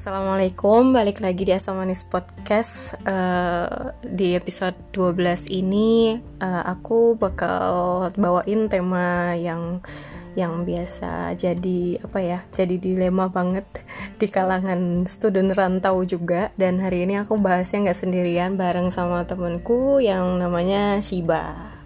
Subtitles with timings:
[0.00, 2.96] Assalamualaikum, balik lagi di Asam Manis Podcast.
[3.04, 9.84] Uh, Di episode 12 ini uh, aku bakal bawain tema yang
[10.32, 13.68] yang biasa jadi apa ya jadi dilema banget
[14.16, 16.48] di kalangan student rantau juga.
[16.56, 21.76] Dan hari ini aku bahasnya nggak sendirian bareng sama temenku yang namanya Shiba.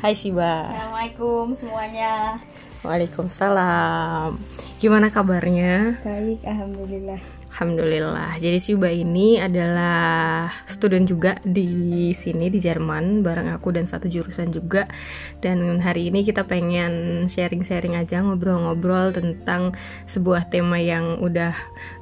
[0.00, 0.64] Hai Shiba.
[0.64, 2.40] Assalamualaikum semuanya.
[2.80, 4.40] Waalaikumsalam.
[4.80, 6.00] Gimana kabarnya?
[6.00, 8.38] Baik, Alhamdulillah Alhamdulillah.
[8.38, 14.54] Jadi Syuba ini adalah student juga di sini di Jerman bareng aku dan satu jurusan
[14.54, 14.86] juga.
[15.42, 19.74] Dan hari ini kita pengen sharing-sharing aja ngobrol-ngobrol tentang
[20.06, 21.52] sebuah tema yang udah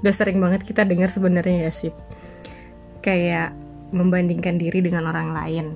[0.05, 1.93] udah sering banget kita dengar sebenarnya ya sih.
[3.01, 3.57] Kayak
[3.91, 5.67] membandingkan diri dengan orang lain.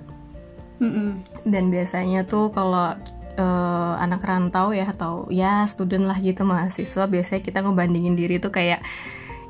[0.84, 1.10] mm -mm.
[1.48, 2.92] Dan biasanya tuh kalau
[3.40, 8.52] uh, anak rantau ya atau ya student lah gitu mahasiswa biasanya kita ngebandingin diri tuh
[8.52, 8.84] kayak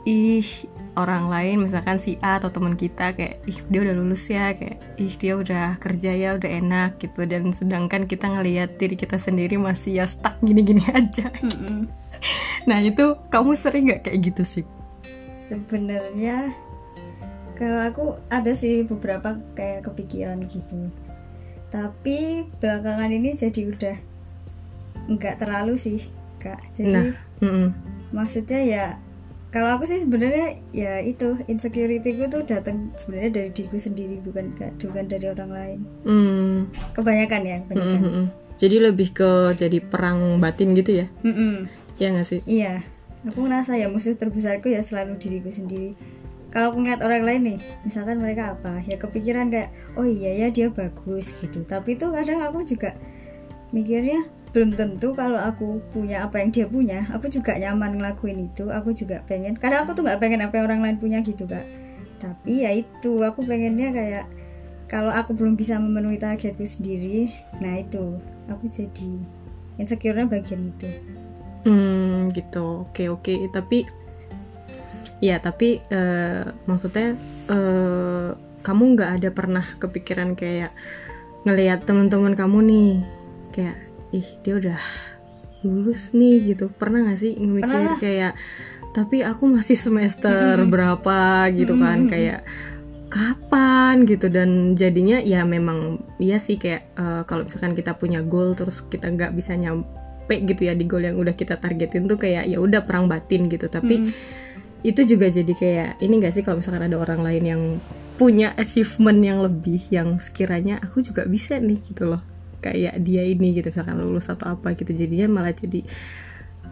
[0.02, 0.46] ih
[0.98, 4.82] orang lain misalkan si A atau teman kita kayak ih dia udah lulus ya kayak
[4.98, 9.56] ih dia udah kerja ya udah enak gitu dan sedangkan kita ngelihat diri kita sendiri
[9.56, 11.80] masih ya stuck gini-gini aja Mm -mm.
[12.66, 14.66] nah itu kamu sering nggak kayak gitu sih
[15.32, 16.54] Sebenarnya
[17.60, 20.88] kalau aku ada sih beberapa kayak kepikiran gitu.
[21.68, 23.96] Tapi belakangan ini jadi udah
[25.12, 26.08] nggak terlalu sih,
[26.40, 26.62] Kak.
[26.72, 27.12] Jadi nah
[27.44, 27.68] mm-mm.
[28.16, 28.86] maksudnya ya
[29.52, 34.56] kalau aku sih sebenarnya ya itu insecurity ku tuh datang sebenarnya dari diriku sendiri bukan
[34.80, 35.78] bukan dari orang lain.
[36.08, 36.56] Hmm,
[36.96, 38.00] Kebanyakan ya, kebanyakan.
[38.00, 38.26] mm, mm, mm.
[38.56, 41.68] jadi lebih ke jadi perang batin gitu ya Mm-mm.
[42.00, 42.80] ya nggak sih Iya,
[43.28, 45.92] aku ngerasa ya musuh terbesarku ya selalu diriku sendiri.
[46.48, 50.46] Kalau aku ngeliat orang lain nih, misalkan mereka apa, ya kepikiran kayak, oh iya ya
[50.52, 51.64] dia bagus gitu.
[51.64, 52.92] Tapi tuh kadang aku juga
[53.72, 54.20] mikirnya
[54.52, 58.68] belum tentu kalau aku punya apa yang dia punya, aku juga nyaman ngelakuin itu.
[58.68, 61.64] Aku juga pengen, kadang aku tuh nggak pengen apa yang orang lain punya gitu kak.
[62.20, 64.24] Tapi ya itu, aku pengennya kayak
[64.92, 67.32] kalau aku belum bisa memenuhi targetku sendiri,
[67.64, 68.20] nah itu
[68.52, 69.24] aku jadi
[69.80, 70.88] insecure-nya bagian itu.
[71.62, 73.86] Hmm gitu oke oke tapi
[75.22, 77.14] ya tapi eh, maksudnya
[77.46, 78.28] eh,
[78.66, 80.74] kamu nggak ada pernah kepikiran kayak
[81.46, 82.90] ngelihat teman-teman kamu nih
[83.54, 83.78] kayak
[84.12, 84.80] ih dia udah
[85.64, 86.68] lulus nih gitu.
[86.70, 88.32] Pernah nggak sih mikir kayak
[88.92, 92.44] tapi aku masih semester berapa gitu kan kayak
[93.08, 94.04] kapan?
[94.08, 94.28] gitu.
[94.28, 99.08] Dan jadinya ya memang iya sih kayak eh, kalau misalkan kita punya goal terus kita
[99.08, 102.84] nggak bisa nyampe gitu ya di goal yang udah kita targetin tuh kayak ya udah
[102.84, 103.68] perang batin gitu.
[103.68, 104.12] Tapi
[104.82, 107.62] itu juga jadi kayak ini gak sih kalau misalkan ada orang lain yang
[108.18, 112.31] punya achievement yang lebih yang sekiranya aku juga bisa nih gitu loh
[112.62, 115.82] kayak dia ini gitu misalkan lulus atau apa gitu jadinya malah jadi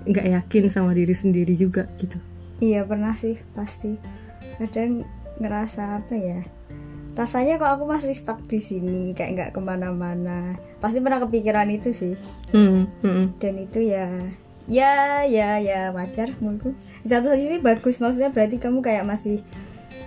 [0.07, 2.17] nggak yakin sama diri sendiri juga gitu
[2.61, 3.97] Iya pernah sih pasti.
[4.61, 5.09] Kadang
[5.41, 6.45] ngerasa apa ya?
[7.17, 10.61] Rasanya kok aku masih stuck di sini kayak nggak ke mana-mana.
[10.79, 12.15] Pasti pernah kepikiran itu sih.
[12.53, 14.13] hmm, hmm, Dan itu ya
[14.69, 16.77] ya ya ya wajar menurutku.
[17.01, 19.41] Di satu sisi bagus maksudnya berarti kamu kayak masih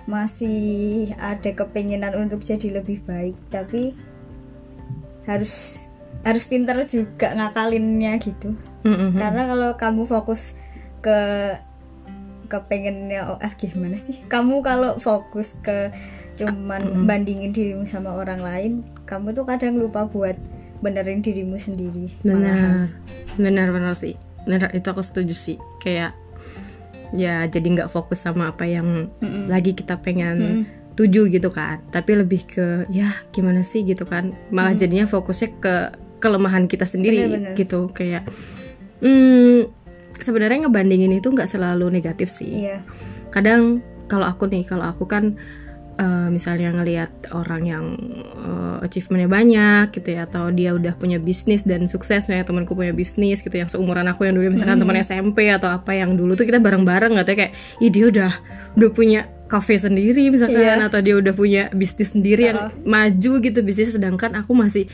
[0.06, 3.96] masih ada kepinginan untuk jadi lebih baik tapi
[5.24, 5.86] harus
[6.24, 8.56] harus pinter juga ngakalinnya gitu.
[8.84, 9.20] Hmm, hmm, hmm.
[9.20, 10.56] karena kalau kamu fokus
[11.00, 11.20] ke
[12.48, 14.20] kepengennya oh, ah, gimana sih?
[14.28, 15.92] Kamu kalau fokus ke
[16.34, 18.72] cuman bandingin dirimu sama orang lain
[19.06, 20.34] kamu tuh kadang lupa buat
[20.82, 22.12] benerin dirimu sendiri.
[22.20, 22.92] Benar.
[23.40, 24.16] Benar benar sih.
[24.44, 25.56] Benar itu aku setuju sih.
[25.80, 26.12] Kayak
[27.14, 29.08] ya jadi nggak fokus sama apa yang
[29.46, 31.82] lagi kita pengen tuju gitu kan.
[31.90, 34.34] Tapi lebih ke ya gimana sih gitu kan.
[34.54, 35.74] Malah jadinya fokusnya ke
[36.22, 37.52] kelemahan kita sendiri Bener-bener.
[37.52, 38.24] gitu kayak
[39.04, 39.68] hmm,
[40.16, 42.64] sebenarnya ngebandingin itu nggak selalu negatif sih.
[42.64, 42.80] Iya.
[43.28, 45.36] Kadang kalau aku nih kalau aku kan
[46.00, 47.84] eh, misalnya ngelihat orang yang
[48.40, 52.92] eh, achievementnya banyak gitu ya atau dia udah punya bisnis dan sukses ya temanku punya
[52.96, 56.46] bisnis gitu yang seumuran aku yang dulu misalkan teman SMP atau apa yang dulu tuh
[56.48, 58.32] kita bareng-bareng atau kayak ih dia udah
[58.74, 60.82] udah punya cafe sendiri misalkan Iya.
[60.82, 64.90] atau dia udah punya bisnis sendiri yang maju gitu bisnis sedangkan aku masih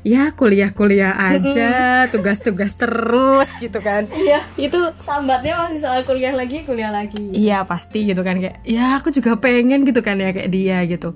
[0.00, 1.72] ya kuliah-kuliah aja
[2.06, 8.06] tugas-tugas terus gitu kan iya itu sambatnya masih soal kuliah lagi kuliah lagi Iya pasti
[8.06, 11.10] gitu kan kayak ya aku juga pengen gitu kan ya kayak dia gitu.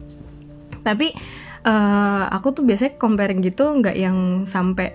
[0.82, 1.14] Tapi
[1.62, 4.18] eh, aku tuh biasanya comparing gitu nggak yang
[4.50, 4.90] sampai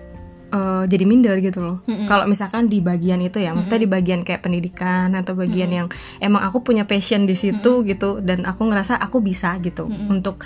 [0.52, 1.78] eh, jadi minder gitu loh.
[2.10, 5.86] Kalau misalkan di bagian itu ya, maksudnya di bagian kayak pendidikan atau bagian yang
[6.22, 10.42] emang aku punya passion di situ gitu dan aku ngerasa aku bisa gitu untuk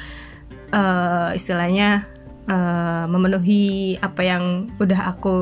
[0.72, 2.08] eh, istilahnya
[2.50, 4.44] uh, memenuhi apa yang
[4.78, 5.36] udah aku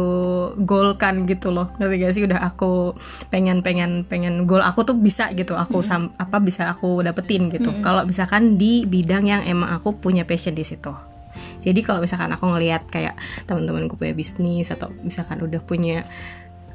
[0.63, 1.73] goalkan gitu loh.
[1.81, 2.25] Ngerti gak sih?
[2.29, 2.97] Udah aku
[3.33, 7.73] pengen pengen pengen goal aku tuh bisa gitu aku sam, apa bisa aku dapetin gitu.
[7.81, 11.18] Kalau misalkan di bidang yang emang aku punya passion di situ
[11.69, 16.09] jadi kalau misalkan aku ngelihat kayak teman-temanku punya bisnis atau misalkan udah punya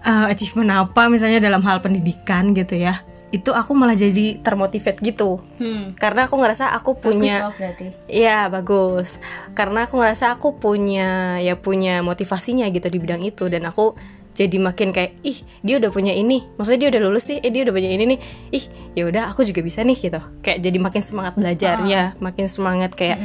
[0.06, 3.02] uh, achievement apa misalnya dalam hal pendidikan gitu ya
[3.34, 5.42] itu aku malah jadi termotivate gitu.
[5.58, 5.98] Hmm.
[5.98, 7.98] karena aku ngerasa aku punya Bagus.
[8.06, 9.18] Iya bagus.
[9.58, 13.50] Karena aku ngerasa aku punya ya punya motivasinya gitu di bidang itu.
[13.50, 13.98] Dan aku
[14.38, 16.46] jadi makin kayak ih dia udah punya ini.
[16.62, 18.20] Maksudnya dia udah lulus nih eh dia udah punya ini nih.
[18.54, 20.22] Ih ya udah aku juga bisa nih gitu.
[20.46, 23.18] Kayak jadi makin semangat belajarnya makin semangat kayak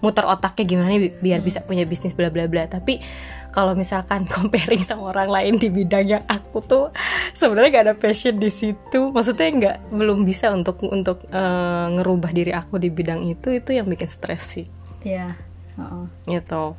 [0.00, 3.00] muter otaknya gimana nih bi- biar bisa punya bisnis bla bla bla tapi
[3.50, 6.84] kalau misalkan comparing sama orang lain di bidang yang aku tuh
[7.32, 12.50] sebenarnya gak ada passion di situ maksudnya nggak belum bisa untuk untuk eh, ngerubah diri
[12.50, 14.66] aku di bidang itu itu yang bikin stres sih
[15.00, 15.32] Iya.
[15.76, 16.04] heeh.
[16.30, 16.76] gitu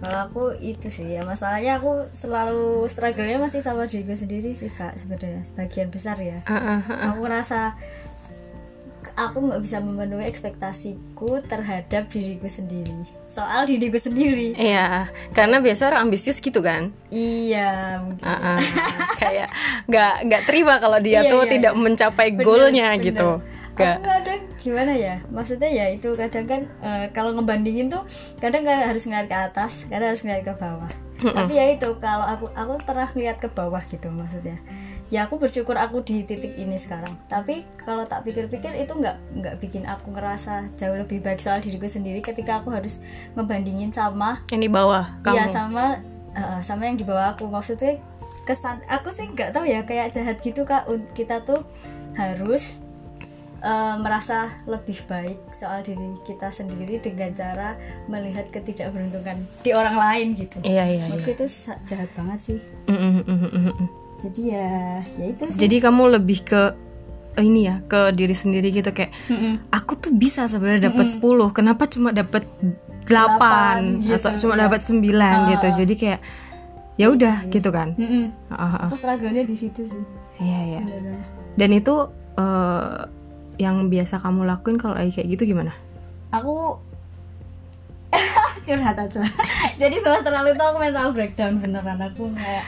[0.00, 4.96] Kalau aku itu sih ya masalahnya aku selalu struggle-nya masih sama diriku sendiri sih kak
[4.96, 6.40] sebenarnya sebagian besar ya.
[6.46, 7.12] Ah, ah.
[7.12, 7.76] Aku ngerasa
[9.14, 13.06] aku nggak bisa memenuhi ekspektasiku terhadap diriku sendiri.
[13.30, 14.54] Soal diriku sendiri.
[14.54, 16.90] Iya, karena biasa orang ambisius gitu kan.
[17.08, 18.26] Iya, mungkin.
[18.26, 18.60] Ah, ah.
[19.22, 19.48] kayak
[19.86, 21.80] nggak nggak terima kalau dia Iya, tuh iya, tidak iya.
[21.80, 23.06] mencapai Bener, goalnya bener.
[23.06, 23.30] gitu.
[23.70, 23.96] Aku Nggak.
[24.02, 25.16] kadang gimana ya?
[25.30, 28.02] Maksudnya ya itu kadang kan eh, kalau ngebandingin tuh
[28.36, 30.90] kadang kan harus ngeliat ke atas, kadang harus ngeliat ke bawah.
[31.20, 34.58] Tapi ya itu kalau aku aku pernah ngeliat ke bawah gitu maksudnya.
[35.10, 37.10] Ya aku bersyukur aku di titik ini sekarang.
[37.26, 41.90] Tapi kalau tak pikir-pikir itu nggak nggak bikin aku ngerasa jauh lebih baik soal diriku
[41.90, 43.02] sendiri ketika aku harus
[43.34, 45.34] ngebandingin sama Yang di bawah kamu.
[45.34, 45.84] Iya sama
[46.38, 47.98] uh, sama yang di bawah aku maksudnya
[48.46, 51.58] kesan aku sih nggak tahu ya kayak jahat gitu kak Un- kita tuh
[52.14, 52.78] harus
[53.66, 57.76] uh, merasa lebih baik soal diri kita sendiri dengan cara
[58.06, 60.58] melihat ketidakberuntungan di orang lain gitu.
[60.62, 61.04] Iya iya.
[61.10, 61.24] iya.
[61.26, 61.46] Itu
[61.90, 62.58] jahat banget sih.
[62.86, 63.88] Mm, mm, mm, mm, mm, mm.
[64.20, 64.70] Jadi ya
[65.16, 65.58] ya itu sih.
[65.64, 66.62] Jadi kamu lebih ke
[67.34, 69.14] eh, ini ya ke diri sendiri gitu kayak
[69.70, 72.44] aku tuh bisa sebenarnya dapat 10 kenapa cuma dapat
[73.06, 74.60] 8 Delapan, gitu, atau cuma ya.
[74.68, 76.20] dapat 9 gitu jadi kayak
[76.94, 77.96] ya udah gitu kan.
[78.50, 78.86] Ah, ah, ah.
[78.86, 80.02] Aku struggle-nya di situ sih.
[80.38, 81.22] iya iya Bener-bener.
[81.56, 81.94] dan itu
[82.36, 82.98] eh,
[83.56, 85.72] yang biasa kamu lakuin kalau lagi kayak gitu gimana
[86.30, 86.78] Aku
[88.66, 89.22] curhat aja.
[89.78, 92.62] Jadi semester lalu tuh aku mental breakdown beneran aku kayak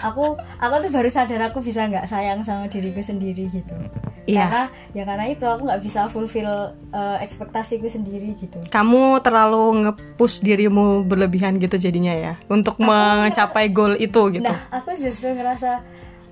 [0.00, 3.76] aku aku tuh baru sadar aku bisa nggak sayang sama diriku sendiri gitu.
[4.24, 4.48] Iya.
[4.48, 4.62] Karena
[4.96, 8.56] ya karena itu aku nggak bisa fulfill uh, ekspektasiku sendiri gitu.
[8.72, 14.96] kamu terlalu nge-push dirimu berlebihan gitu jadinya ya untuk mencapai goal itu gitu Nah, aku
[14.96, 15.84] justru ngerasa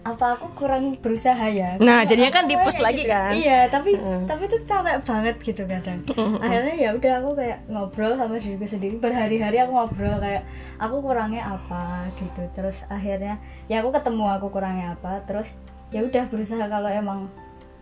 [0.02, 1.78] apa aku kurang berusaha ya?
[1.78, 3.10] Nah, Karena jadinya kan kayak lagi gitu.
[3.14, 3.32] kan?
[3.38, 3.94] iya tapi
[4.26, 5.98] tapi itu capek banget gitu kadang.
[6.42, 8.98] Akhirnya ya udah aku kayak ngobrol sama diriku sendiri.
[8.98, 10.42] Berhari-hari aku ngobrol kayak
[10.82, 12.10] aku kurangnya apa?
[12.18, 12.42] gitu.
[12.50, 13.38] Terus akhirnya
[13.70, 15.22] ya aku ketemu aku kurangnya apa.
[15.22, 15.54] Terus
[15.94, 17.30] ya udah berusaha kalau emang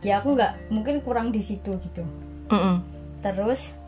[0.04, 2.04] ya aku nggak mungkin kurang di situ gitu.
[2.50, 2.82] Mm-mm.
[3.20, 3.78] terus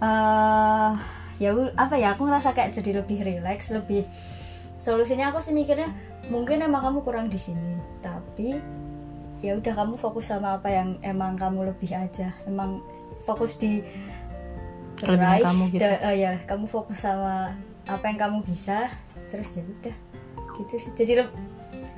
[0.00, 0.92] eh
[1.42, 4.06] ya apa ya aku ngerasa kayak jadi lebih rileks lebih
[4.78, 5.90] solusinya aku sih mikirnya
[6.26, 8.56] mungkin emang kamu kurang di sini tapi
[9.40, 12.32] ya udah kamu fokus sama apa yang emang kamu lebih aja.
[12.44, 12.80] Emang
[13.24, 13.84] fokus di
[14.96, 15.80] drive, kamu gitu.
[15.80, 17.52] da- eh, ya kamu fokus sama
[17.84, 18.88] apa yang kamu bisa
[19.28, 19.96] terus ya udah
[20.56, 20.92] gitu sih.
[20.96, 21.36] Jadi leb-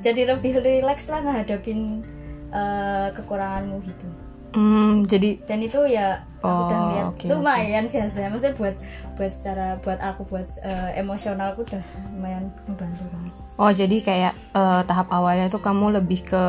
[0.03, 2.03] jadi lebih rileks lah ngehadapin
[2.51, 4.09] eh, kekuranganmu gitu.
[4.57, 8.75] Hmm, jadi dan itu ya aku Oh, udah lihat oke, lumayan sih hasilnya maksudnya buat
[9.15, 14.33] buat secara buat aku buat eh, emosional aku udah lumayan membantu banget oh jadi kayak
[14.53, 16.45] eh, tahap awalnya tuh kamu lebih ke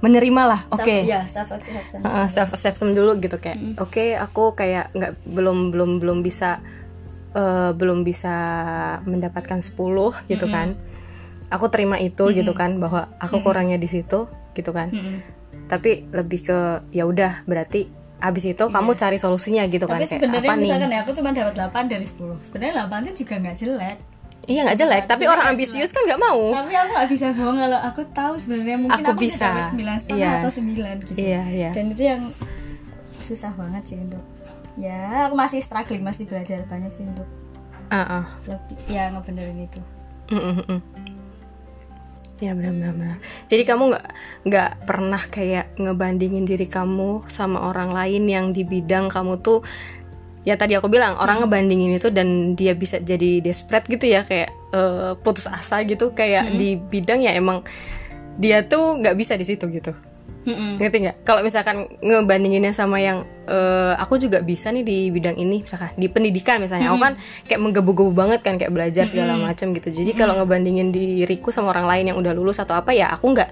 [0.00, 0.80] menerima lah oke.
[0.80, 5.68] Self- ya self acceptance Heeh, self acceptance dulu gitu kayak oke aku kayak nggak belum
[5.70, 6.58] belum belum bisa
[7.32, 8.34] eh, belum bisa
[9.04, 9.76] mendapatkan 10
[10.26, 10.74] gitu kan.
[11.50, 14.88] Aku terima itu gitu kan bahwa aku kurangnya di situ gitu kan.
[15.66, 16.58] Tapi lebih ke
[16.90, 17.86] ya udah berarti
[18.20, 20.64] abis itu kamu cari solusinya gitu kan tapi kayak sebenarnya apa nih?
[20.68, 23.96] misalkan ya aku cuma dapat 8 dari 10 sebenarnya 8 itu juga nggak jelek
[24.46, 27.78] iya nggak jelek tapi orang ambisius kan nggak mau tapi aku nggak bisa bohong kalau
[27.78, 29.46] aku tahu sebenarnya mungkin Aku aku, bisa.
[29.46, 30.30] dapat 9 setengah Iya.
[30.40, 32.22] atau 9 gitu iya iya dan itu yang
[33.20, 34.22] susah banget sih untuk
[34.74, 37.28] ya aku masih struggling masih belajar banyak sih untuk
[37.90, 38.24] Ah, ah.
[38.46, 39.80] lebih ya ngebenerin itu
[40.30, 40.80] Mm, mm, mm.
[42.40, 42.94] Ya benar-benar.
[42.94, 43.16] benar.
[43.44, 44.06] Jadi kamu nggak
[44.46, 49.60] nggak pernah kayak ngebandingin diri kamu sama orang lain yang di bidang kamu tuh
[50.44, 54.50] ya tadi aku bilang orang ngebandingin itu dan dia bisa jadi desperate gitu ya kayak
[54.72, 56.12] eh, putus asa gitu.
[56.12, 57.64] Kayak di bidang ya emang
[58.40, 59.92] dia tuh nggak bisa di situ gitu.
[60.40, 60.80] Mm-mm.
[60.80, 61.16] ngerti nggak?
[61.22, 66.08] Kalau misalkan ngebandinginnya sama yang eh, aku juga bisa nih di bidang ini misalkan di
[66.08, 66.88] pendidikan misalnya.
[66.88, 69.92] Aku kan kayak menggebu-gebu banget kan kayak belajar segala macam gitu.
[69.92, 73.50] Jadi kalau ngebandingin diriku sama orang lain yang udah lulus atau apa ya aku nggak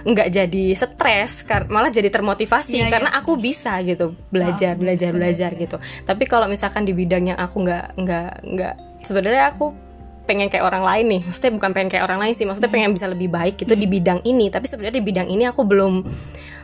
[0.00, 2.92] nggak jadi stres malah jadi termotivasi Iya, iya.
[2.92, 5.76] karena aku bisa gitu belajar Oh, belajar bener, belajar gitu.
[6.08, 9.89] Tapi kalau misalkan di bidang yang aku nggak nggak nggak sebenarnya aku
[10.30, 11.20] pengen kayak orang lain nih.
[11.26, 14.22] Maksudnya bukan pengen kayak orang lain sih maksudnya pengen bisa lebih baik gitu di bidang
[14.22, 14.46] ini.
[14.46, 16.06] Tapi sebenarnya di bidang ini aku belum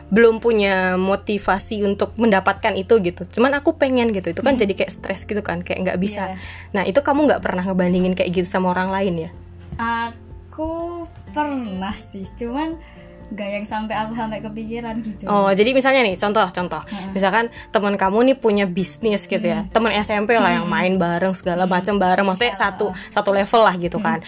[0.07, 3.27] belum punya motivasi untuk mendapatkan itu gitu.
[3.27, 6.31] Cuman aku pengen gitu itu kan jadi kayak stres gitu kan kayak nggak bisa.
[6.31, 6.37] Iya.
[6.71, 9.29] nah itu kamu nggak pernah ngebandingin kayak gitu sama orang lain ya?
[9.75, 11.03] Aku
[11.35, 12.79] pernah sih cuman
[13.27, 16.79] nggak yang sampai aku sampai kepikiran gitu Oh, jadi misalnya nih, contoh-contoh.
[17.11, 19.67] Misalkan teman kamu nih punya bisnis gitu ya.
[19.75, 23.99] Teman SMP lah yang main bareng segala macam bareng, maksudnya satu satu level lah gitu
[23.99, 24.23] kan.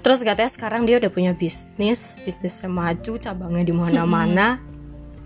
[0.00, 4.62] Terus katanya sekarang dia udah punya bisnis, bisnisnya maju, cabangnya di mana-mana.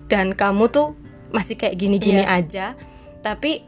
[0.08, 0.96] Dan kamu tuh
[1.28, 2.73] masih kayak gini-gini aja.
[3.20, 3.62] Tapi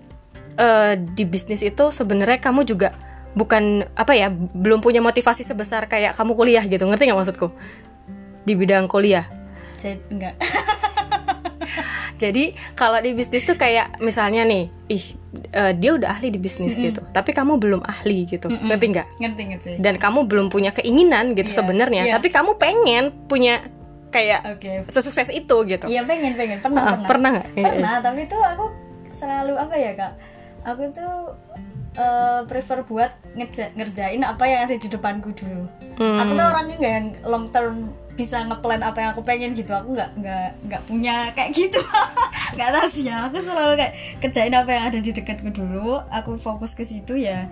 [0.56, 2.96] eh, di bisnis itu sebenarnya kamu juga
[3.36, 6.88] bukan apa ya, belum punya motivasi sebesar kayak kamu kuliah gitu.
[6.88, 7.48] Ngerti nggak maksudku?
[8.46, 9.26] Di bidang kuliah.
[9.76, 10.34] jadi enggak
[12.16, 15.04] Jadi kalau di bisnis tuh kayak misalnya nih, ih
[15.52, 19.08] eh, dia udah ahli di bisnis gitu, tapi kamu belum ahli gitu, ngerti nggak?
[19.20, 22.14] ngerti ngerti Dan kamu belum punya keinginan gitu Iya, sebenarnya, iya.
[22.16, 23.68] tapi kamu pengen punya
[24.08, 25.84] kayak oke sesukses itu gitu.
[25.84, 27.48] iya pengen pengen pernah Ah, pernah pernah nggak?
[27.52, 28.64] Iya, pernah tapi tuh aku
[29.12, 30.12] selalu apa ya kak
[30.64, 31.12] aku tuh
[31.94, 36.16] eh, prefer buat ngeja- ngerjain apa yang ada di depanku dulu Hmm.
[36.18, 39.70] aku tuh orangnya nggak yang long term bisa ngeplan apa yang aku pengen gitu.
[39.70, 41.78] Aku nggak nggak nggak punya kayak gitu.
[42.56, 46.00] Nggak tahu sih ya aku selalu kayak kerjain apa yang ada di dekatku dulu.
[46.08, 47.46] Aku fokus ke situ ya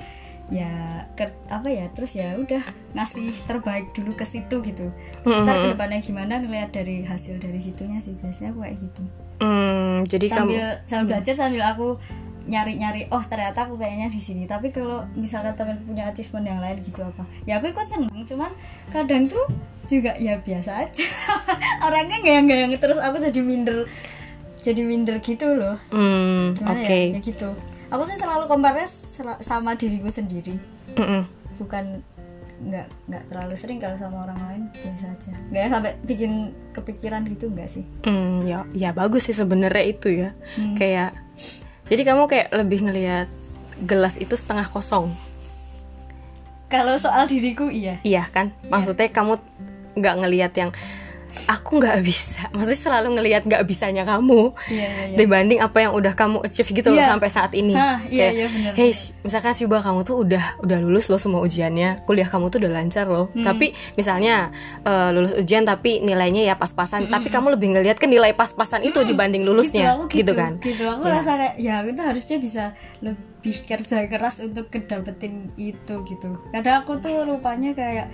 [0.52, 0.68] ya
[1.16, 2.60] ker- apa ya terus ya udah
[2.92, 4.88] ngasih terbaik dulu ke situ gitu.
[5.24, 8.16] Ntar ke depannya gimana ngeliat dari hasil dari situnya sih.
[8.16, 9.02] Biasanya aku kayak gitu.
[9.42, 11.88] Hmm, jadi sambil kamu sambil belajar sambil aku
[12.44, 16.76] nyari-nyari oh ternyata aku kayaknya di sini tapi kalau misalkan temen punya achievement yang lain
[16.80, 18.52] gitu apa ya aku ikut seneng cuman
[18.92, 19.44] kadang tuh
[19.84, 21.04] juga ya biasa aja
[21.86, 23.88] orangnya nggak yang nggak yang terus aku jadi minder
[24.60, 26.88] jadi minder gitu loh Gimana oke.
[26.88, 27.16] ya?
[27.16, 27.48] ya gitu
[27.88, 28.84] aku sih selalu compare
[29.40, 30.56] sama diriku sendiri
[30.96, 31.24] Mm-mm.
[31.56, 32.04] bukan
[32.54, 36.32] nggak nggak terlalu sering kalau sama orang lain biasa aja nggak sampai bikin
[36.72, 40.30] kepikiran gitu nggak sih Hmm, ya ya bagus sih sebenarnya itu ya.
[40.56, 40.76] Hmm.
[40.78, 41.12] Kayak
[41.84, 43.28] jadi kamu kayak lebih ngelihat
[43.84, 45.12] gelas itu setengah kosong.
[46.72, 48.50] kalau soal diriku iya Iya kan?
[48.66, 49.38] Maksudnya kamu
[49.94, 50.70] nggak ngelihat yang
[51.44, 52.46] aku nggak bisa.
[52.50, 55.16] Maksudnya selalu ngelihat nggak bisanya kamu Iya, iya, iya.
[55.16, 57.10] dibanding apa yang udah kamu achieve gitu loh Iya.
[57.10, 57.74] sampai saat ini.
[57.74, 62.02] Hah, iya, Kayak, benar, hey, misalkan Siba kamu tuh udah udah lulus loh semua ujiannya,
[62.02, 63.28] kuliah kamu tuh udah lancar loh.
[63.30, 63.42] Hmm.
[63.42, 64.50] Tapi misalnya
[64.80, 69.00] eh, lulus ujian tapi nilainya ya pas-pasan, tapi kamu lebih ngelihat ke nilai pas-pasan itu
[69.00, 70.06] dibanding lulusnya, Hmm.
[70.06, 70.56] aku gitu, kan?
[70.58, 71.12] gitu aku Ya.
[71.14, 72.64] rasa kayak ya kita harusnya bisa
[73.00, 78.06] lebih kerja keras untuk kedapetin itu gitu kadang aku tuh rupanya kayak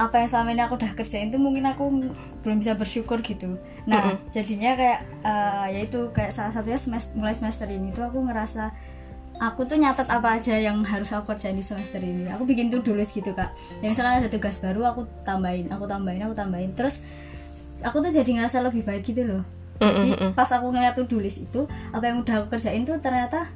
[0.00, 1.84] apa yang selama ini aku udah kerjain tuh mungkin aku
[2.44, 3.56] belum bisa bersyukur gitu.
[3.88, 8.20] Nah jadinya kayak eh, ya itu kayak salah satunya semester, mulai semester ini tuh aku
[8.24, 8.72] ngerasa
[9.40, 12.28] aku tuh nyatet apa aja yang harus aku kerjain di semester ini.
[12.32, 13.52] Aku bikin tuh tulis gitu kak.
[13.80, 16.72] Ya misalkan ada tugas baru aku tambahin aku tambahin aku tambahin.
[16.76, 17.00] Terus
[17.80, 19.42] aku tuh jadi ngerasa lebih baik gitu loh.
[19.80, 23.48] Jadi pas aku ngeliat tuh tulis itu apa yang udah aku kerjain tuh ternyata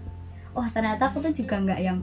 [0.57, 2.01] oh ternyata aku tuh juga nggak yang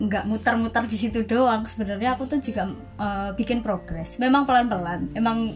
[0.00, 2.66] nggak muter-muter di situ doang sebenarnya aku tuh juga
[2.96, 5.52] eh, bikin progres memang pelan-pelan emang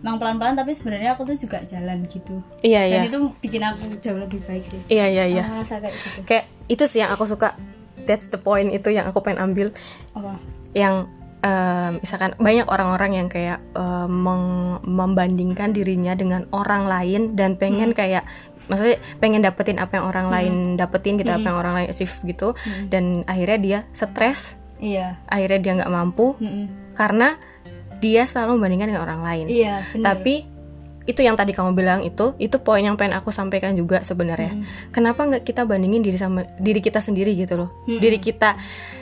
[0.00, 3.10] emang pelan-pelan tapi sebenarnya aku tuh juga jalan gitu Iya, dan iya.
[3.10, 5.44] itu bikin aku jauh lebih baik sih Iya, iya, iya.
[5.60, 7.52] kayak gitu Kayak itu sih yang aku suka.
[8.06, 9.74] That's the point itu yang aku pengen ambil.
[10.16, 10.40] apa
[10.72, 11.04] yang
[11.42, 13.60] eh, misalkan banyak orang-orang yang kayak
[14.06, 18.24] meng- membandingkan dirinya dengan orang lain dan pengen kayak
[18.70, 22.54] maksudnya pengen dapetin apa yang orang lain dapetin gitu apa yang orang lain achieve gitu.
[22.86, 24.54] Dan akhirnya dia stres.
[24.78, 25.18] Iya.
[25.26, 26.38] Akhirnya dia nggak mampu.
[26.38, 26.94] Mm-mm.
[26.94, 27.36] karena
[28.00, 29.46] dia selalu membandingkan dengan orang lain.
[29.48, 30.48] Iya benar tapi
[31.08, 34.52] itu yang tadi kamu bilang itu itu poin yang pengen aku sampaikan juga sebenarnya.
[34.94, 37.68] Kenapa nggak kita bandingin diri sama diri kita sendiri gitu loh?
[37.88, 38.54] Diri kita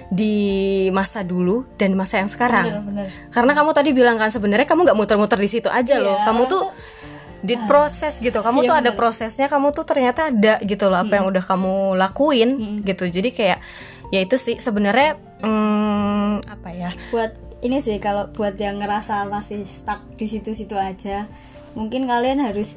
[0.09, 2.87] di masa dulu dan masa yang sekarang.
[2.87, 6.17] Benar karena kamu tadi bilang kan sebenarnya kamu nggak muter-muter di situ aja Iya, loh
[6.25, 6.63] kamu orang tuh
[7.43, 8.43] di proses gitu.
[8.43, 11.95] Kamu Iya, tuh ada prosesnya kamu tuh ternyata ada gitu loh apa yang udah kamu
[11.95, 13.07] lakuin gitu.
[13.07, 13.59] Jadi kayak
[14.11, 16.91] ya itu sih sebenarnya hmm, apa ya?
[17.15, 21.27] Buat ini sih kalau buat yang ngerasa masih stuck di situ-situ aja
[21.75, 22.75] mungkin kalian harus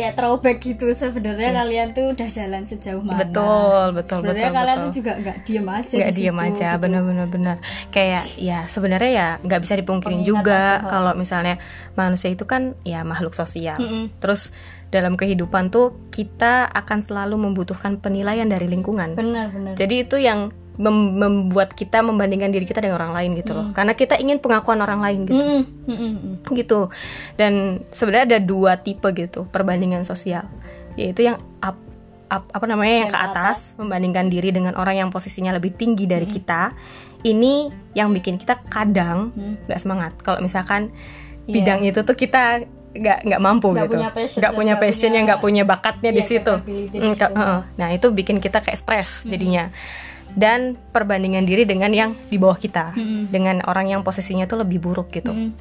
[0.00, 0.84] kayak throwback gitu.
[0.96, 3.20] Sebenarnya kalian tuh udah jalan sejauh mana.
[3.22, 4.86] Betul, betul, sebenarnya betul, kalian betul.
[4.88, 6.80] tuh juga nggak diem aja nggak di diem situ, aja gitu.
[6.82, 7.56] bener-bener bener
[7.92, 11.60] kayak ya sebenarnya ya nggak bisa dipungkirin Pengingat juga kalau misalnya
[11.94, 13.76] manusia itu kan ya makhluk sosial.
[13.76, 14.08] Mm-mm.
[14.18, 14.50] terus
[14.90, 19.14] dalam kehidupan tuh kita akan selalu membutuhkan penilaian dari lingkungan.
[19.14, 23.66] Benar-benar jadi itu yang mem- membuat kita membandingkan diri kita dengan orang lain gitu loh.
[23.72, 25.34] Karena kita ingin pengakuan orang lain gitu.
[25.34, 26.12] Mm-mm,
[26.44, 26.54] mm.
[26.54, 26.88] gitu.
[27.34, 30.46] Dan sebenarnya ada dua tipe gitu perbandingan sosial.
[30.94, 31.76] Yaitu yang up,
[32.28, 35.72] up- apa namanya yang, Yang ke ke atas, membandingkan diri dengan orang yang posisinya lebih
[35.72, 36.70] tinggi dari kita.
[37.20, 37.54] Ini
[37.92, 39.34] yang bikin kita kadang
[39.66, 40.12] nggak semangat.
[40.20, 40.88] Kalau misalkan
[41.44, 41.52] Iya.
[41.56, 43.94] bidang itu tuh kita nggak nggak mampu Nggak gitu.
[43.94, 46.54] punya passion nggak punya nggak passionnya punya- nggak punya bakatnya di Iya, situ.
[46.66, 47.38] di Mm, ka- situ.
[47.38, 47.60] heeh.
[47.76, 49.70] nah itu bikin kita kayak stres jadinya
[50.38, 52.94] dan perbandingan diri dengan yang di bawah kita
[53.28, 55.52] dengan orang yang posisinya tuh lebih buruk gitu Mm.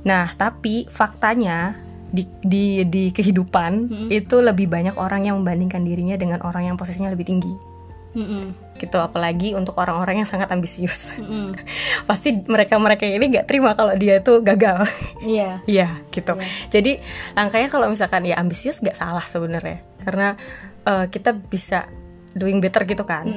[0.00, 1.76] Nah, tapi faktanya
[2.10, 7.12] di di di kehidupan itu lebih banyak orang yang membandingkan dirinya dengan orang yang posisinya
[7.12, 7.52] lebih tinggi.
[8.10, 11.14] Mm-mm, Gitu, apalagi untuk orang-orang yang sangat ambisius.
[11.14, 11.54] mm-mm.
[12.10, 14.82] Pasti mereka-mereka ini gak terima kalau dia itu gagal.
[15.22, 16.34] iya Iya, gitu.
[16.74, 16.98] Jadi
[17.38, 20.34] langkahnya kalau misalkan ya ambisius gak salah sebenarnya, karena
[20.88, 21.86] eh, kita bisa
[22.34, 23.30] doing better gitu kan.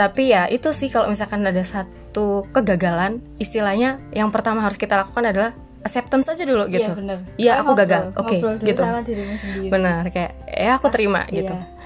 [0.00, 5.28] Tapi ya itu sih kalau misalkan ada satu kegagalan, istilahnya yang pertama harus kita lakukan
[5.28, 5.52] adalah
[5.84, 6.92] acceptance aja dulu iya gitu.
[6.96, 8.16] benar Iya, aku gagal.
[8.16, 8.80] Oke, dulu gitu.
[8.80, 11.52] sama dirimu sendiri Benar, kayak ya aku terima gitu.
[11.52, 11.79] Iya.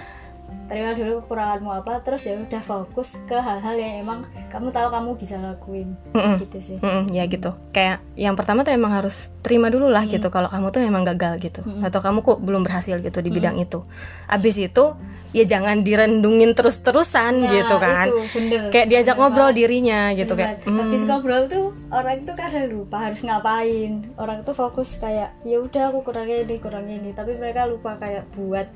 [0.65, 4.19] Terima dulu kekuranganmu apa terus ya udah fokus ke hal-hal yang emang
[4.49, 6.41] kamu tahu kamu bisa lakuin Mm-mm.
[6.41, 7.53] gitu sih Mm-mm, ya gitu.
[7.71, 11.37] Kayak yang pertama tuh emang harus terima dulu lah gitu kalau kamu tuh memang gagal
[11.39, 13.85] gitu atau kamu kok belum berhasil gitu di bidang itu.
[14.25, 14.85] Abis itu
[15.31, 18.07] ya jangan direndungin terus-terusan Nah, gitu kan.
[18.07, 18.61] itu bener.
[18.71, 19.59] Kayak diajak Bener ngobrol banget.
[19.59, 20.57] dirinya gitu Bener kayak.
[20.65, 25.59] mm, habis ngobrol tuh orang itu kadang lupa harus ngapain orang tuh fokus kayak ya
[25.59, 28.71] udah aku kurangnya ini kurangnya ini tapi mereka lupa kayak buat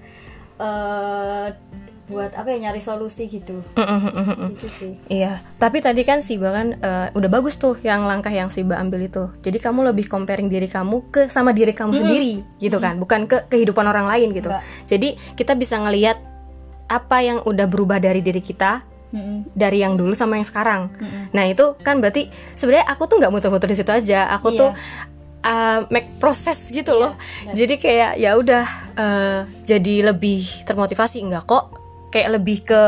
[0.59, 1.49] eh
[2.09, 4.49] buat apa ya nyari solusi gitu mm, mm, mm, mm, mm.
[4.57, 8.49] itu sih Iya, tapi tadi kan Siba kan eh, udah bagus tuh yang langkah yang
[8.49, 9.29] Siba ambil itu.
[9.45, 13.45] Jadi kamu lebih comparing diri kamu ke sama diri kamu sendiri gitu kan, bukan ke
[13.47, 14.49] kehidupan orang lain gitu.
[14.49, 14.65] Enggak.
[14.89, 16.17] Jadi kita bisa ngelihat
[16.89, 18.81] apa yang udah berubah dari diri kita
[19.13, 19.53] Mm-mm.
[19.53, 20.89] dari yang dulu sama yang sekarang.
[21.37, 24.33] Nah itu kan berarti sebenarnya aku tuh nggak muter-muter di situ aja.
[24.33, 24.57] Aku Iya.
[24.57, 24.71] tuh
[25.41, 27.15] uh, make proses gitu loh.
[27.49, 31.75] Jadi kayak ya udah uh, jadi lebih termotivasi enggak kok?
[32.09, 32.81] Kayak lebih ke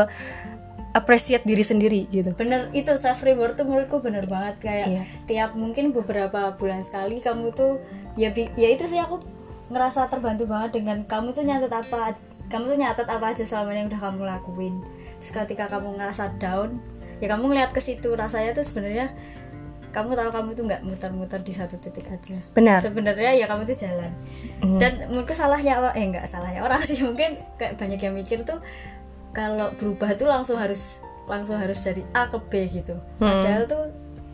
[0.91, 2.35] appreciate diri sendiri gitu.
[2.35, 5.03] bener itu self reward tuh menurutku bener banget kayak Iya.
[5.23, 7.79] tiap mungkin beberapa bulan sekali kamu tuh
[8.19, 9.23] ya bi- ya itu sih aku
[9.71, 12.19] ngerasa terbantu banget dengan kamu tuh nyatet apa
[12.51, 14.75] kamu tuh nyatet apa aja selama ini yang udah kamu lakuin
[15.23, 16.75] terus ketika kamu ngerasa down
[17.23, 19.15] ya kamu ngeliat ke situ rasanya tuh sebenarnya
[19.91, 22.39] kamu tahu kamu tuh nggak muter-muter di satu titik aja.
[22.55, 22.79] Benar.
[22.79, 24.11] sebenarnya ya kamu tuh jalan.
[24.79, 26.99] Dan menurutku salahnya orang eh nggak salahnya orang sih.
[27.07, 28.63] Mungkin kayak banyak yang mikir tuh
[29.35, 32.95] kalau berubah tuh langsung harus langsung harus dari A ke B gitu.
[33.19, 33.91] Padahal tuh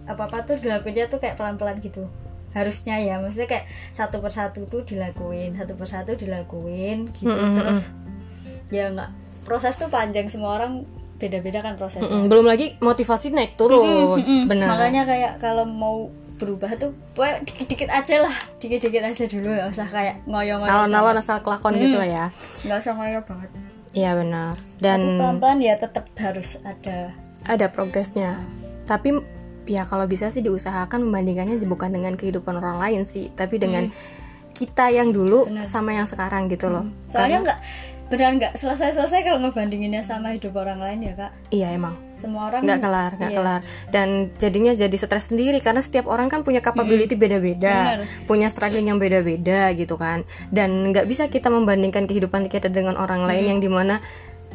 [0.08, 2.08] apa apa tuh dilakuinnya tuh kayak pelan-pelan gitu.
[2.56, 7.34] Harusnya ya maksudnya kayak satu persatu tuh dilakuin satu persatu dilakuin gitu.
[7.34, 7.82] Terus
[8.70, 9.10] ya nggak
[9.46, 10.30] proses tuh panjang.
[10.30, 10.86] Semua orang
[11.18, 14.22] beda-beda kan prosesnya Mm-mm, belum lagi motivasi naik turun.
[14.46, 14.68] Benar.
[14.70, 19.88] makanya kayak kalau mau berubah tuh pokoknya dikit-dikit aja lah dikit-dikit aja dulu nggak usah
[19.90, 22.26] kayak ngoyo-ngoyo Alon-alon asal kelakon gitu lah ya.
[22.62, 23.50] nggak usah ngoyo banget
[23.98, 24.54] Iya benar.
[24.78, 27.18] Dan pelan-pelan ya tetap harus ada
[27.50, 28.46] ada progresnya.
[28.86, 29.10] Tapi
[29.66, 33.90] ya kalau bisa sih diusahakan membandingkannya bukan dengan kehidupan orang lain sih, tapi dengan
[34.54, 36.86] kita yang dulu sama yang sekarang gitu loh.
[37.10, 37.60] soalnya nggak
[38.08, 41.32] benar nggak selesai-selesai kalau ngebandinginnya sama hidup orang lain ya kak?
[41.52, 41.96] Iya emang.
[42.18, 43.38] Semua orang nggak kelar nggak Iya.
[43.38, 43.62] kelar.
[43.92, 48.98] Dan jadinya jadi stres sendiri karena setiap orang kan punya capability beda-beda punya struggling yang
[48.98, 50.24] beda-beda gitu kan.
[50.50, 54.00] Dan nggak bisa kita membandingkan kehidupan kita dengan orang lain yang di mana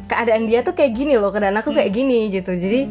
[0.03, 2.51] keadaan dia tuh kayak gini loh keadaan aku kayak gini gitu.
[2.51, 2.89] Jadi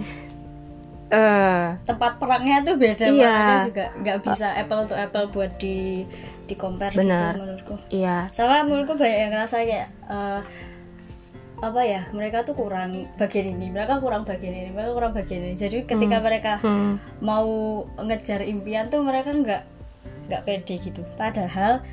[1.13, 3.29] eh tempat perangnya tuh beda Iya.
[3.29, 6.09] makanya juga nggak bisa apple to apple buat di
[6.43, 7.37] di compare Benar.
[7.37, 10.41] gitu menurutku iya sama menurutku banyak yang ngerasa kayak eh,
[11.63, 15.55] apa ya mereka tuh kurang bagian ini mereka kurang bagian ini mereka kurang bagian ini
[15.55, 16.97] jadi ketika mereka Hmm.
[17.21, 17.47] mau
[18.01, 19.63] ngejar impian tuh mereka nggak
[20.27, 21.85] nggak pede gitu padahal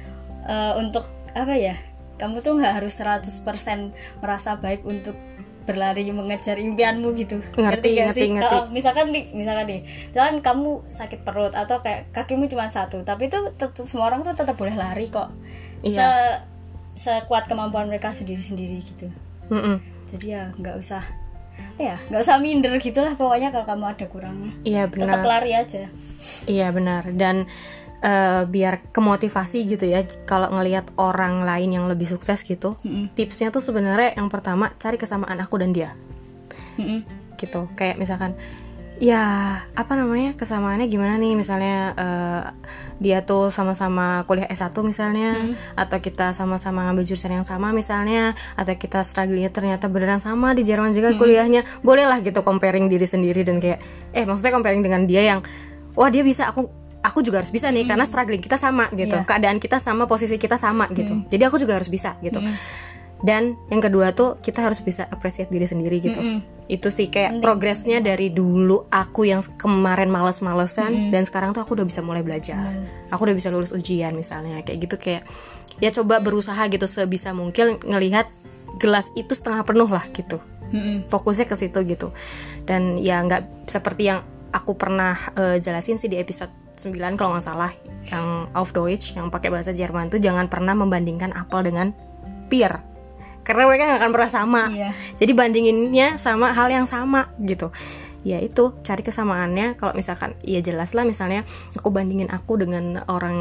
[0.43, 1.75] eh, untuk apa ya
[2.15, 5.13] kamu tuh nggak harus 100% merasa baik untuk
[5.69, 8.29] berlari mengejar impianmu gitu Ngerti, ngerti, sih?
[8.33, 8.55] ngerti.
[8.55, 13.27] Oh, misalkan nih misalkan nih misalkan kamu sakit perut atau kayak kakimu cuma satu tapi
[13.27, 15.29] itu tetap semua orang tuh tetap boleh lari kok
[15.79, 15.95] Iya.
[15.95, 16.41] Se-
[16.99, 19.07] sekuat kemampuan mereka sendiri-sendiri gitu
[19.47, 19.77] Mm-mm.
[20.09, 21.05] jadi ya nggak usah
[21.75, 25.87] ya nggak usah minder gitulah pokoknya kalau kamu ada kurangnya iya tetap benar lari aja
[26.43, 27.47] Iya benar dan
[27.99, 32.79] eh, biar kemotivasi gitu ya kalau ngelihat orang lain yang lebih sukses gitu
[33.13, 35.91] tipsnya tuh sebenarnya yang pertama cari kesamaan aku dan dia.
[36.79, 37.03] Mm-mm.
[37.35, 37.67] gitu.
[37.75, 38.35] Kayak misalkan
[38.99, 39.23] ya
[39.79, 41.35] apa namanya kesamaannya gimana nih?
[41.35, 42.43] Misalnya eh,
[42.99, 48.75] dia tuh sama-sama kuliah S1 misalnya atau kita sama-sama ngambil jurusan yang sama misalnya atau
[48.75, 53.63] kita struggle ternyata beneran sama di Jerman juga kuliahnya bolehlah gitu comparing diri sendiri dan
[53.63, 53.79] kayak
[54.11, 55.39] eh maksudnya comparing dengan dia yang
[55.95, 56.67] wah dia bisa aku
[57.09, 59.17] aku juga harus bisa nih karena struggling kita sama gitu.
[59.17, 59.25] Iya.
[59.25, 61.25] keadaan kita sama posisi kita sama gitu.
[61.25, 62.37] Jadi aku juga harus bisa gitu.
[63.19, 66.19] Dan yang kedua tuh kita harus bisa appreciate diri sendiri gitu.
[66.69, 71.87] Itu sih kayak progresnya dari dulu aku yang kemarin males-malesan dan sekarang tuh aku udah
[71.89, 72.71] bisa mulai belajar.
[73.11, 74.63] Aku udah bisa lulus ujian misalnya.
[74.63, 75.23] Kayak gitu kayak
[75.83, 78.27] ya coba berusaha gitu sebisa mungkin ngelihat
[78.79, 80.39] gelas itu setengah penuh lah gitu.
[80.69, 81.09] Mm-mm.
[81.09, 82.13] fokusnya ke situ gitu.
[82.63, 84.21] Dan ya nggak seperti yang
[84.53, 87.71] aku pernah eh, jelasin sih di episode 9 kalau nggak salah
[88.07, 91.91] yang auf Deutsch yang pakai bahasa Jerman tuh jangan pernah membandingkan apel dengan
[92.47, 92.79] peer
[93.49, 94.61] karena mereka nggak akan pernah sama.
[94.69, 94.89] Iya.
[95.17, 97.73] jadi bandinginnya sama hal yang sama gitu.
[98.21, 99.73] Ya itu cari kesamaannya.
[99.73, 103.37] Kalau misalkan ya jelas lah misalnya aku bandingin aku dengan orang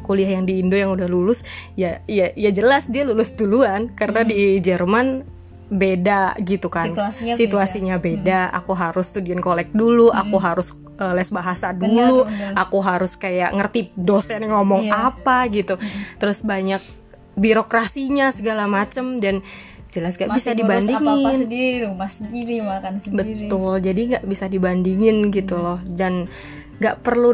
[0.00, 1.44] kuliah yang di Indo yang udah lulus
[1.76, 3.92] ya ya ya jelas dia lulus duluan.
[3.92, 5.28] Karena di Jerman
[5.68, 6.96] beda gitu kan.
[6.96, 7.40] Situasinya beda.
[7.44, 8.40] situasinya beda.
[8.64, 12.52] Aku harus studian kolek dulu aku harus eh, les bahasa dulu bener.
[12.54, 15.10] aku harus kayak ngerti dosen ngomong Iya.
[15.10, 15.74] apa gitu
[16.16, 16.78] terus banyak
[17.34, 19.40] birokrasinya segala macem dan
[19.88, 24.44] jelas gak bisa Masih apa-apa dibandingin sendiri rumah sendiri makan sendiri betul jadi nggak bisa
[24.46, 25.64] dibandingin gitu Iya.
[25.64, 26.12] loh dan
[26.78, 27.30] nggak perlu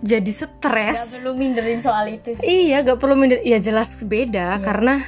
[0.00, 2.44] jadi Gak stres perlu minderin soal itu sih.
[2.68, 5.04] iya nggak perlu minder ya jelas beda karena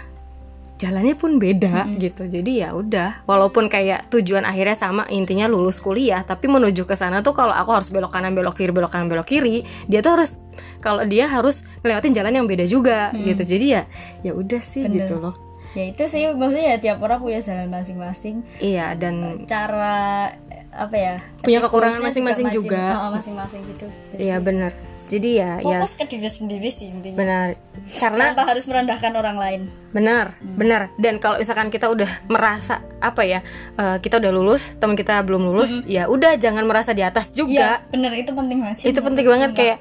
[0.82, 6.26] jalannya pun beda gitu jadi ya udah walaupun kayak tujuan akhirnya sama intinya lulus kuliah
[6.26, 9.30] tapi menuju ke sana tuh kalau aku harus belok kanan belok kiri belok kanan belok
[9.30, 10.42] kiri dia tuh harus
[10.82, 13.82] kalau dia harus ngelewatin jalan yang beda juga gitu jadi ya
[14.26, 15.06] ya udah sih Bener.
[15.06, 15.34] gitu loh
[15.72, 18.44] Ya itu sih maksudnya ya tiap orang punya jalan masing-masing.
[18.60, 20.28] iya dan Cara
[20.68, 21.16] apa ya?
[21.40, 22.92] Punya kekurangan masing-masing juga.
[23.00, 23.88] Oh, masing-masing gitu.
[24.20, 27.16] iya bener jadi ya ya Fokus ke diri sendiri sih intinya.
[27.16, 27.46] benar.
[27.92, 29.60] Karena Tanpa harus merendahkan orang lain.
[29.90, 30.88] Benar, benar.
[30.96, 33.42] Dan kalau misalkan kita udah merasa apa ya,
[33.74, 37.36] eh, kita udah lulus, teman kita belum lulus, ya udah jangan merasa di atas Iya,
[37.36, 37.68] juga.
[37.88, 38.76] bener itu penting banget.
[38.84, 39.78] Itu penting banget kayak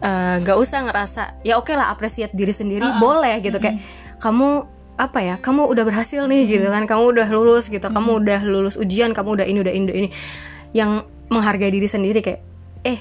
[0.00, 3.56] eh, nggak usah ngerasa ya oke lah apresiat diri sendiri boleh gitu.
[3.56, 3.84] Kayak
[4.16, 4.64] kamu
[4.96, 6.84] apa ya kamu udah berhasil nih gitu kan.
[6.84, 10.08] Kamu udah lulus gitu kamu udah lulus ujian kamu udah ini udah ini udah ini.
[10.72, 10.90] Yang
[11.28, 12.40] menghargai diri sendiri kayak
[12.82, 12.98] eh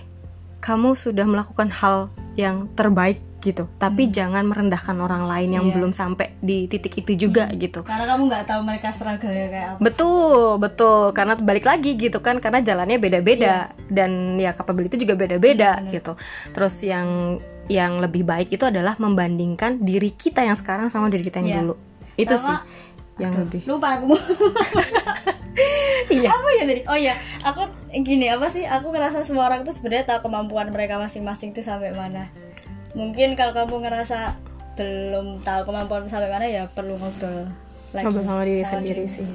[0.60, 5.74] kamu sudah melakukan hal yang terbaik gitu tapi jangan merendahkan orang lain yang Iya.
[5.74, 9.80] belum sampai di titik itu juga gitu Karena kamu nggak tahu mereka struggle kayak apa.
[9.80, 11.02] Betul, betul.
[11.12, 16.20] Karena balik lagi gitu kan, karena jalannya beda-beda dan ya capability juga beda-beda gitu.
[16.52, 17.40] Terus yang
[17.72, 21.60] yang lebih baik itu adalah membandingkan diri kita yang sekarang sama diri kita yang Iya.
[21.64, 21.76] dulu.
[22.20, 22.58] Itu Sama- sih
[23.20, 23.62] yang lebih.
[23.68, 24.20] Lupa aku mau.
[26.10, 26.32] Iya.
[26.32, 26.82] apa ya tadi?
[26.90, 27.14] Oh iya,
[27.46, 27.68] aku
[28.02, 28.66] gini apa sih?
[28.66, 32.32] Aku ngerasa semua orang tuh sebenarnya tahu kemampuan mereka masing-masing tuh sampai mana.
[32.98, 34.34] Mungkin kalau kamu ngerasa
[34.74, 37.52] belum tahu kemampuan sampai mana ya perlu ngobrol
[37.92, 39.28] lagi Ngobrol sama diri sama sendiri diri sih.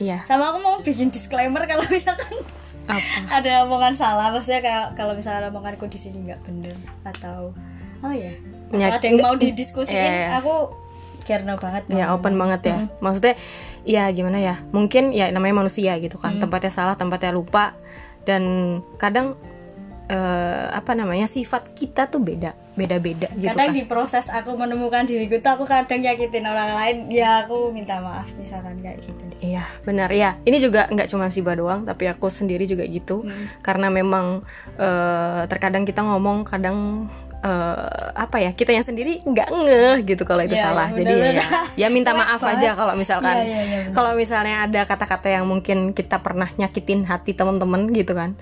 [0.00, 0.24] Iya.
[0.24, 2.40] Sama aku mau bikin disclaimer kalau misalkan
[2.88, 3.00] Apa?
[3.42, 7.52] ada omongan salah, maksudnya kayak kalau misalnya omonganku di sini nggak bener atau
[8.04, 8.32] oh ya,
[8.74, 10.28] Ya, ada yang mau didiskusiin, iya, iya.
[10.40, 10.83] aku
[11.24, 12.76] karena banget Ya open banget ya.
[13.00, 13.34] Maksudnya
[13.88, 14.54] ya gimana ya?
[14.70, 16.36] Mungkin ya namanya manusia gitu kan.
[16.38, 17.72] Tempatnya salah, tempatnya lupa
[18.24, 18.42] dan
[18.96, 19.36] kadang
[20.08, 23.76] eh, apa namanya sifat kita tuh beda, beda-beda gitu kadang kan.
[23.76, 28.28] di proses aku menemukan diriku tuh aku kadang nyakitin orang lain ya aku minta maaf
[28.36, 30.40] misalkan kayak gitu Iya, benar ya.
[30.48, 33.20] Ini juga nggak cuma Siba doang, tapi aku sendiri juga gitu.
[33.60, 34.40] Karena memang
[34.80, 37.08] eh, terkadang kita ngomong, kadang
[37.44, 37.76] eh,
[38.16, 40.88] apa ya kita yang sendiri nggak ngeh gitu kalau itu Iya, salah.
[40.88, 41.44] iya, Jadi ya,
[41.76, 43.92] ya minta maaf aja kalau misalkan, iya, iya, benar.
[43.92, 48.32] kalau misalnya ada kata-kata yang mungkin kita pernah nyakitin hati teman-teman gitu kan,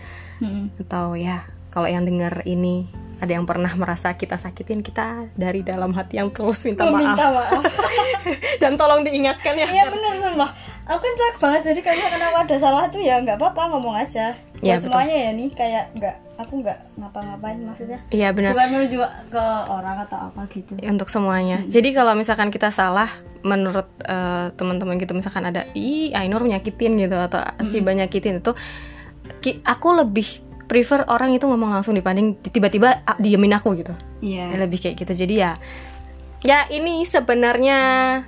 [0.79, 1.43] atau ya
[1.75, 2.87] kalau yang dengar ini
[3.23, 7.27] ada yang pernah merasa kita sakitin kita dari dalam hati yang tulus minta maaf minta
[7.31, 7.63] maaf.
[8.63, 9.67] dan tolong diingatkan ya.
[9.71, 10.51] iya bener sumpah
[10.93, 13.97] aku kan cuek banget jadi kalau misalkan aku ada salah tuh ya nggak apa-apa ngomong
[13.97, 18.55] aja Iya, Buat semuanya ya nih kayak nggak aku nggak ngapa-ngapain maksudnya Iya benar.
[18.55, 21.67] bukan menuju ke orang atau apa gitu Ya, untuk semuanya.
[21.67, 23.11] Jadi kalau misalkan kita salah
[23.43, 28.55] menurut eh, teman-teman gitu misalkan ada ih Ainur nyakitin gitu atau si banyakitin itu
[29.41, 30.29] ki- aku lebih
[30.63, 33.99] prefer orang itu ngomong langsung dibanding tiba-tiba ah, diemin aku gitu.
[34.21, 35.27] iya Ya, lebih kayak gitu.
[35.27, 35.59] Jadi ya
[36.41, 37.79] ya ini sebenarnya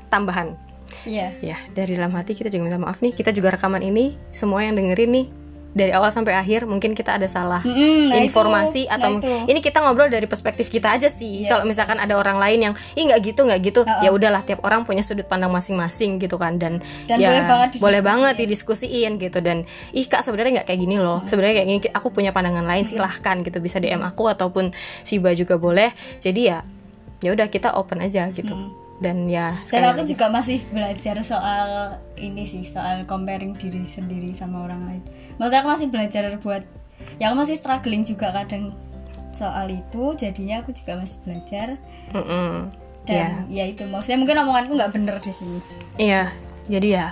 [0.09, 0.59] tambahan.
[1.05, 3.13] Iya Ya, dari dalam hati kita juga minta maaf nih.
[3.13, 5.27] Kita juga rekaman ini semua yang dengerin nih
[5.75, 9.51] dari awal sampai akhir mungkin kita ada salah Mm-mm, nah informasi itu, atau nah itu.
[9.51, 11.43] ini kita ngobrol dari perspektif kita aja sih.
[11.43, 11.51] Iya.
[11.51, 13.99] Kalau misalkan ada orang lain yang ih nggak gitu nggak gitu, Uh-uh.
[13.99, 16.79] ya udahlah tiap orang punya sudut pandang masing-masing gitu kan dan,
[17.11, 18.07] Dan ya boleh banget boleh didiskusiin.
[18.07, 19.57] banget didiskusiin gitu dan
[19.91, 21.27] ih kak sebenarnya nggak kayak gini loh.
[21.27, 24.71] Sebenarnya kayak gini aku punya pandangan lain silahkan gitu bisa DM aku ataupun
[25.03, 25.91] Siba juga boleh.
[26.23, 26.63] Jadi ya
[27.19, 28.55] ya udah kita open aja gitu.
[29.03, 34.31] Dan ya dan sekali aku juga masih belajar soal ini sih soal comparing diri sendiri
[34.31, 35.03] sama orang lain
[35.35, 36.63] maksudnya aku masih belajar buat
[37.19, 38.71] ya aku masih struggling juga kadang
[39.35, 41.75] soal itu jadinya aku juga masih belajar
[42.15, 42.71] Mm-mm.
[43.05, 43.35] Ya.
[43.35, 45.59] dan ya itu maksudnya mungkin omonganku nggak bener di sini
[45.99, 46.31] Iya,
[46.71, 47.07] jadi ya,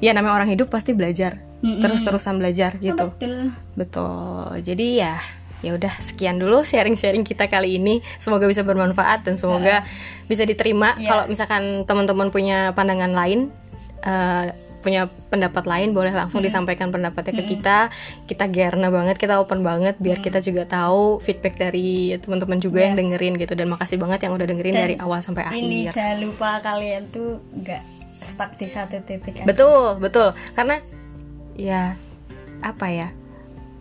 [0.00, 1.80] ya namanya orang hidup pasti belajar, Mm-mm.
[1.82, 3.12] terus-terusan belajar gitu.
[3.16, 3.52] Betul.
[3.76, 4.64] Betul.
[4.64, 5.18] Jadi ya,
[5.64, 8.04] ya udah sekian dulu sharing-sharing kita kali ini.
[8.20, 9.80] Semoga bisa bermanfaat dan semoga
[10.28, 10.92] bisa diterima.
[11.00, 11.08] Iya.
[11.08, 13.48] Kalau misalkan teman-teman punya pandangan lain,
[14.04, 14.52] eh,
[14.84, 17.88] punya pendapat lain, boleh langsung disampaikan pendapatnya ke kita.
[18.28, 22.92] Kita gerna banget, kita open banget, biar kita juga tahu feedback dari teman-teman juga yang
[22.92, 23.56] dengerin gitu.
[23.56, 25.56] Dan makasih banget yang udah dengerin Dan dari awal sampai akhir.
[25.56, 27.82] ini jangan lupa kalian tuh nggak
[28.20, 29.48] stuck di satu titik aja.
[29.48, 30.36] Betul, betul.
[30.52, 30.76] Karena
[31.56, 31.96] ya
[32.60, 33.08] apa ya?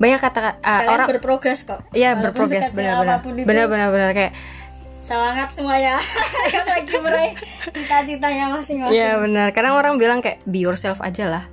[0.02, 1.80] Banyak kata uh, kalian orang berprogres kok.
[1.94, 3.22] Iya berprogres benar-benar.
[3.24, 4.34] benar-benar benar kayak
[5.04, 6.00] semangat semuanya
[6.56, 7.34] yang lagi meraih
[7.70, 8.96] cita-citanya masing-masing.
[8.96, 9.52] Iya benar.
[9.52, 11.44] Kadang orang bilang kayak be yourself aja lah.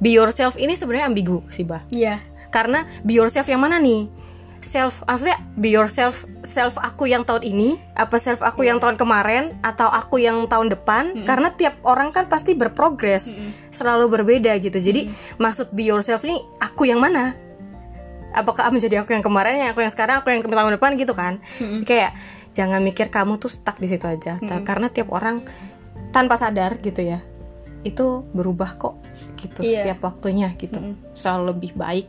[0.00, 1.84] Be yourself ini sebenarnya ambigu sih, Bah.
[1.92, 2.20] iya.
[2.48, 4.08] Karena be yourself yang mana nih?
[4.60, 9.56] Self maksudnya be yourself self aku yang tahun ini apa self aku yang tahun kemarin
[9.64, 11.24] atau aku yang tahun depan?
[11.24, 13.32] Karena tiap orang kan pasti berprogres
[13.72, 14.76] selalu berbeda gitu.
[14.76, 15.08] Jadi
[15.40, 17.32] maksud be yourself ini aku yang mana
[18.32, 21.38] apakah menjadi aku yang kemarin yang aku yang sekarang aku yang tahun depan gitu kan?
[21.82, 22.14] Kayak
[22.50, 24.38] jangan mikir kamu tuh stuck di situ aja.
[24.38, 25.42] Ta- karena tiap orang
[26.10, 27.22] tanpa sadar gitu ya
[27.80, 29.00] itu berubah kok
[29.40, 29.80] gitu Iya.
[29.88, 30.76] setiap waktunya gitu.
[31.16, 32.06] Selalu lebih baik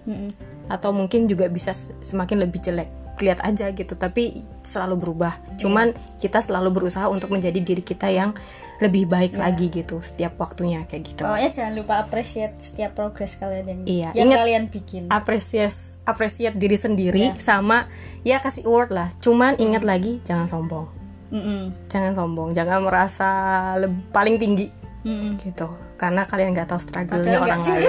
[0.67, 2.89] atau mungkin juga bisa semakin lebih jelek.
[3.21, 5.37] Lihat aja gitu tapi selalu berubah.
[5.55, 8.33] Cuman kita selalu berusaha untuk menjadi diri kita yang
[8.81, 11.21] lebih baik lagi gitu setiap waktunya kayak gitu.
[11.21, 15.01] Pokoknya jangan lupa appreciate setiap progres kalian yang, Iya, yang ingat- kalian bikin.
[15.07, 17.85] Apresias appreciate diri sendiri sama
[18.21, 19.07] ya kasih award lah.
[19.19, 20.89] Cuman ingat lagi jangan sombong.
[21.31, 21.87] Mm-mm.
[21.87, 23.29] jangan sombong jangan merasa
[24.09, 24.67] paling tinggi.
[25.01, 25.39] Mm-mm.
[25.39, 25.69] gitu.
[25.95, 27.87] Karena kalian nggak tahu struggle Padahal orang lain.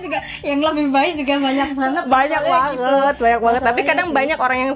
[0.04, 0.20] juga.
[0.40, 2.04] Yang lebih baik juga banyak banget.
[2.06, 2.72] Banyak Masalahnya banget
[3.10, 3.20] gitu.
[3.20, 3.60] banyak banget.
[3.62, 4.14] Tapi kadang sih.
[4.14, 4.72] banyak orang yang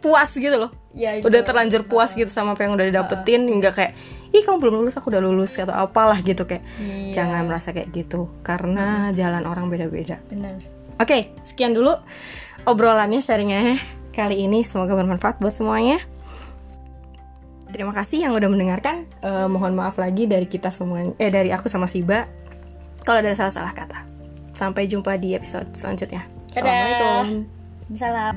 [0.00, 0.70] puas gitu loh.
[0.94, 1.26] Ya, itu.
[1.26, 3.98] udah terlanjur puas gitu sama apa yang udah didapetin hingga kayak
[4.34, 7.22] ih kamu belum lulus aku udah lulus atau apalah gitu kayak Iya.
[7.22, 10.58] jangan merasa kayak gitu karena jalan orang beda-beda benar
[10.94, 11.90] Oke, sekian dulu
[12.62, 13.82] obrolannya sharingnya
[14.14, 14.62] kali ini.
[14.62, 15.98] Semoga bermanfaat buat semuanya.
[17.66, 19.02] Terima kasih yang udah mendengarkan.
[19.18, 22.22] Eh, mohon maaf lagi dari kita semua, eh dari aku sama Siba
[23.02, 24.06] kalau ada salah-salah kata.
[24.54, 26.22] Sampai jumpa di episode selanjutnya.
[26.54, 26.62] Dadah.
[26.62, 27.26] Assalamualaikum.
[27.98, 28.34] salam